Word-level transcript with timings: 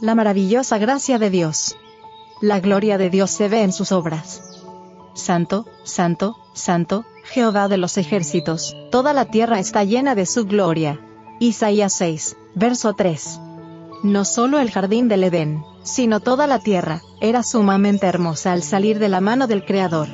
la 0.00 0.14
maravillosa 0.14 0.78
gracia 0.78 1.18
de 1.18 1.30
Dios. 1.30 1.76
La 2.42 2.60
gloria 2.60 2.98
de 2.98 3.08
Dios 3.08 3.30
se 3.30 3.48
ve 3.48 3.62
en 3.62 3.72
sus 3.72 3.92
obras. 3.92 4.62
Santo, 5.14 5.64
santo, 5.84 6.36
santo, 6.52 7.06
Jehová 7.24 7.68
de 7.68 7.78
los 7.78 7.96
ejércitos, 7.96 8.76
toda 8.90 9.14
la 9.14 9.24
tierra 9.24 9.58
está 9.58 9.84
llena 9.84 10.14
de 10.14 10.26
su 10.26 10.44
gloria. 10.44 11.00
Isaías 11.40 11.94
6, 11.94 12.36
verso 12.54 12.92
3. 12.92 13.40
No 14.02 14.26
solo 14.26 14.58
el 14.58 14.70
jardín 14.70 15.08
del 15.08 15.24
Edén, 15.24 15.64
sino 15.82 16.20
toda 16.20 16.46
la 16.46 16.58
tierra, 16.58 17.00
era 17.20 17.42
sumamente 17.42 18.06
hermosa 18.06 18.52
al 18.52 18.62
salir 18.62 18.98
de 18.98 19.08
la 19.08 19.22
mano 19.22 19.46
del 19.46 19.64
Creador. 19.64 20.08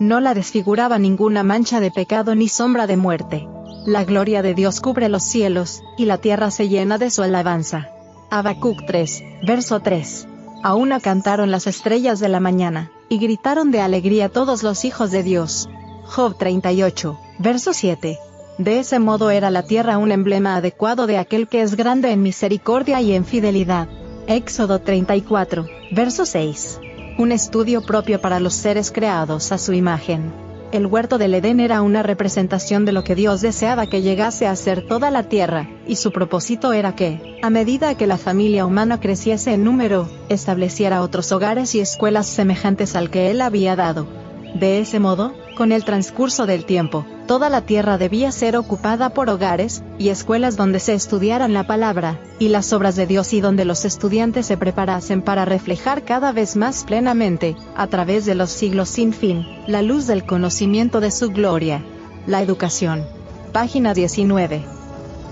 No 0.00 0.20
la 0.20 0.32
desfiguraba 0.32 0.98
ninguna 0.98 1.42
mancha 1.42 1.80
de 1.80 1.90
pecado 1.90 2.34
ni 2.34 2.48
sombra 2.48 2.86
de 2.86 2.96
muerte. 2.96 3.46
La 3.84 4.04
gloria 4.04 4.40
de 4.40 4.54
Dios 4.54 4.80
cubre 4.80 5.10
los 5.10 5.22
cielos, 5.22 5.82
y 5.98 6.06
la 6.06 6.18
tierra 6.18 6.50
se 6.50 6.68
llena 6.68 6.96
de 6.98 7.10
su 7.10 7.22
alabanza. 7.22 7.90
Habacuc 8.30 8.84
3, 8.86 9.22
verso 9.46 9.80
3. 9.80 10.26
Aún 10.62 10.90
cantaron 11.00 11.50
las 11.50 11.66
estrellas 11.66 12.18
de 12.18 12.28
la 12.28 12.40
mañana, 12.40 12.90
y 13.08 13.18
gritaron 13.18 13.70
de 13.70 13.80
alegría 13.80 14.28
todos 14.28 14.62
los 14.62 14.84
hijos 14.84 15.10
de 15.10 15.22
Dios. 15.22 15.68
Job 16.04 16.36
38, 16.36 17.18
verso 17.38 17.72
7. 17.72 18.18
De 18.58 18.78
ese 18.80 18.98
modo 18.98 19.30
era 19.30 19.50
la 19.50 19.62
tierra 19.62 19.98
un 19.98 20.10
emblema 20.10 20.56
adecuado 20.56 21.06
de 21.06 21.18
aquel 21.18 21.46
que 21.46 21.62
es 21.62 21.76
grande 21.76 22.10
en 22.10 22.22
misericordia 22.22 23.00
y 23.00 23.12
en 23.12 23.24
fidelidad. 23.24 23.88
Éxodo 24.26 24.80
34, 24.80 25.66
verso 25.92 26.26
6. 26.26 26.80
Un 27.18 27.32
estudio 27.32 27.82
propio 27.82 28.20
para 28.20 28.40
los 28.40 28.54
seres 28.54 28.90
creados 28.90 29.52
a 29.52 29.58
su 29.58 29.72
imagen. 29.72 30.45
El 30.72 30.86
huerto 30.86 31.16
del 31.16 31.34
Edén 31.34 31.60
era 31.60 31.80
una 31.80 32.02
representación 32.02 32.84
de 32.84 32.92
lo 32.92 33.04
que 33.04 33.14
Dios 33.14 33.40
deseaba 33.40 33.86
que 33.86 34.02
llegase 34.02 34.46
a 34.46 34.56
ser 34.56 34.86
toda 34.86 35.12
la 35.12 35.22
tierra, 35.22 35.68
y 35.86 35.96
su 35.96 36.10
propósito 36.10 36.72
era 36.72 36.96
que, 36.96 37.38
a 37.42 37.50
medida 37.50 37.96
que 37.96 38.08
la 38.08 38.18
familia 38.18 38.66
humana 38.66 38.98
creciese 38.98 39.54
en 39.54 39.62
número, 39.62 40.08
estableciera 40.28 41.02
otros 41.02 41.30
hogares 41.30 41.74
y 41.76 41.80
escuelas 41.80 42.26
semejantes 42.26 42.96
al 42.96 43.10
que 43.10 43.30
Él 43.30 43.40
había 43.42 43.76
dado. 43.76 44.08
De 44.54 44.80
ese 44.80 44.98
modo, 44.98 45.34
con 45.56 45.70
el 45.70 45.84
transcurso 45.84 46.46
del 46.46 46.64
tiempo, 46.64 47.06
toda 47.26 47.50
la 47.50 47.62
tierra 47.62 47.98
debía 47.98 48.32
ser 48.32 48.56
ocupada 48.56 49.10
por 49.10 49.28
hogares 49.28 49.82
y 49.98 50.08
escuelas 50.08 50.56
donde 50.56 50.80
se 50.80 50.94
estudiaran 50.94 51.52
la 51.52 51.66
palabra 51.66 52.20
y 52.38 52.48
las 52.48 52.72
obras 52.72 52.96
de 52.96 53.06
Dios 53.06 53.32
y 53.32 53.40
donde 53.40 53.64
los 53.64 53.84
estudiantes 53.84 54.46
se 54.46 54.56
preparasen 54.56 55.22
para 55.22 55.44
reflejar 55.44 56.04
cada 56.04 56.32
vez 56.32 56.56
más 56.56 56.84
plenamente, 56.84 57.56
a 57.76 57.86
través 57.88 58.24
de 58.24 58.34
los 58.34 58.50
siglos 58.50 58.88
sin 58.88 59.12
fin, 59.12 59.46
la 59.66 59.82
luz 59.82 60.06
del 60.06 60.24
conocimiento 60.24 61.00
de 61.00 61.10
su 61.10 61.30
gloria. 61.30 61.84
La 62.26 62.42
educación. 62.42 63.04
Página 63.52 63.94
19. 63.94 64.64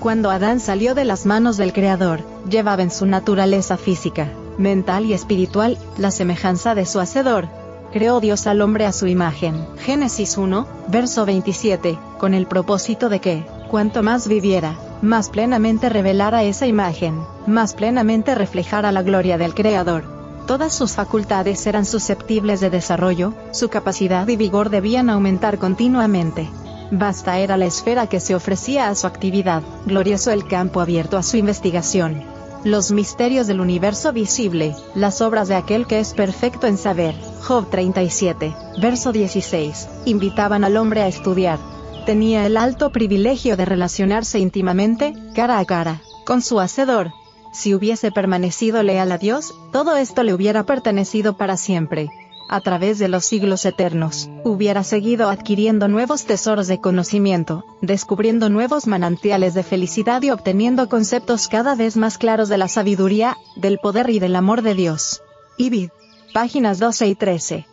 Cuando 0.00 0.30
Adán 0.30 0.60
salió 0.60 0.94
de 0.94 1.04
las 1.04 1.26
manos 1.26 1.56
del 1.56 1.72
Creador, 1.72 2.20
llevaba 2.48 2.82
en 2.82 2.90
su 2.90 3.06
naturaleza 3.06 3.76
física, 3.76 4.30
mental 4.58 5.06
y 5.06 5.14
espiritual, 5.14 5.78
la 5.98 6.10
semejanza 6.10 6.74
de 6.74 6.86
su 6.86 7.00
Hacedor, 7.00 7.48
creó 7.94 8.18
Dios 8.18 8.48
al 8.48 8.60
hombre 8.60 8.86
a 8.86 8.92
su 8.92 9.06
imagen. 9.06 9.54
Génesis 9.78 10.36
1, 10.36 10.66
verso 10.88 11.24
27, 11.24 11.96
con 12.18 12.34
el 12.34 12.48
propósito 12.48 13.08
de 13.08 13.20
que, 13.20 13.46
cuanto 13.70 14.02
más 14.02 14.26
viviera, 14.26 14.76
más 15.00 15.28
plenamente 15.28 15.88
revelara 15.88 16.42
esa 16.42 16.66
imagen, 16.66 17.20
más 17.46 17.72
plenamente 17.74 18.34
reflejara 18.34 18.90
la 18.90 19.04
gloria 19.04 19.38
del 19.38 19.54
Creador. 19.54 20.02
Todas 20.44 20.74
sus 20.74 20.90
facultades 20.90 21.64
eran 21.68 21.84
susceptibles 21.84 22.58
de 22.58 22.70
desarrollo, 22.70 23.32
su 23.52 23.68
capacidad 23.68 24.26
y 24.26 24.34
vigor 24.34 24.70
debían 24.70 25.08
aumentar 25.08 25.58
continuamente. 25.58 26.50
Basta 26.90 27.38
era 27.38 27.56
la 27.56 27.66
esfera 27.66 28.08
que 28.08 28.18
se 28.18 28.34
ofrecía 28.34 28.88
a 28.88 28.96
su 28.96 29.06
actividad, 29.06 29.62
glorioso 29.86 30.32
el 30.32 30.48
campo 30.48 30.80
abierto 30.80 31.16
a 31.16 31.22
su 31.22 31.36
investigación 31.36 32.33
los 32.64 32.92
misterios 32.92 33.46
del 33.46 33.60
universo 33.60 34.12
visible, 34.12 34.74
las 34.94 35.20
obras 35.20 35.48
de 35.48 35.54
aquel 35.54 35.86
que 35.86 36.00
es 36.00 36.14
perfecto 36.14 36.66
en 36.66 36.78
saber. 36.78 37.14
Job 37.42 37.68
37, 37.70 38.54
verso 38.80 39.12
16, 39.12 39.88
invitaban 40.06 40.64
al 40.64 40.76
hombre 40.78 41.02
a 41.02 41.08
estudiar. 41.08 41.58
Tenía 42.06 42.46
el 42.46 42.56
alto 42.56 42.90
privilegio 42.90 43.56
de 43.56 43.66
relacionarse 43.66 44.38
íntimamente, 44.38 45.12
cara 45.34 45.58
a 45.58 45.64
cara, 45.64 46.00
con 46.24 46.40
su 46.42 46.58
Hacedor. 46.58 47.12
Si 47.52 47.74
hubiese 47.74 48.10
permanecido 48.10 48.82
leal 48.82 49.12
a 49.12 49.18
Dios, 49.18 49.54
todo 49.70 49.96
esto 49.96 50.22
le 50.22 50.34
hubiera 50.34 50.64
pertenecido 50.64 51.36
para 51.36 51.56
siempre 51.56 52.10
a 52.48 52.60
través 52.60 52.98
de 52.98 53.08
los 53.08 53.24
siglos 53.24 53.64
eternos, 53.64 54.28
hubiera 54.44 54.84
seguido 54.84 55.30
adquiriendo 55.30 55.88
nuevos 55.88 56.24
tesoros 56.24 56.66
de 56.66 56.80
conocimiento, 56.80 57.64
descubriendo 57.80 58.48
nuevos 58.48 58.86
manantiales 58.86 59.54
de 59.54 59.62
felicidad 59.62 60.22
y 60.22 60.30
obteniendo 60.30 60.88
conceptos 60.88 61.48
cada 61.48 61.74
vez 61.74 61.96
más 61.96 62.18
claros 62.18 62.48
de 62.48 62.58
la 62.58 62.68
sabiduría, 62.68 63.36
del 63.56 63.78
poder 63.78 64.10
y 64.10 64.18
del 64.18 64.36
amor 64.36 64.62
de 64.62 64.74
Dios. 64.74 65.22
Ibid. 65.56 65.90
Páginas 66.32 66.78
12 66.80 67.06
y 67.06 67.14
13. 67.14 67.66